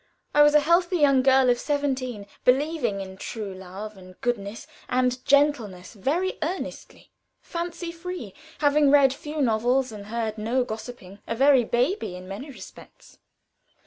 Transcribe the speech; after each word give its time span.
I 0.33 0.41
was 0.41 0.55
a 0.55 0.61
healthy 0.61 0.97
young 0.97 1.21
girl 1.21 1.47
of 1.51 1.59
seventeen, 1.59 2.25
believing 2.43 3.01
in 3.01 3.17
true 3.17 3.53
love, 3.53 3.97
and 3.97 4.19
goodness, 4.19 4.65
and 4.89 5.23
gentleness 5.25 5.93
very 5.93 6.39
earnestly; 6.41 7.11
"fancy 7.39 7.91
free," 7.91 8.33
having 8.61 8.89
read 8.89 9.13
few 9.13 9.43
novels, 9.43 9.91
and 9.91 10.07
heard 10.07 10.39
no 10.39 10.63
gossip 10.63 11.03
a 11.27 11.35
very 11.35 11.63
baby 11.63 12.15
in 12.15 12.27
many 12.27 12.49
respects. 12.49 13.19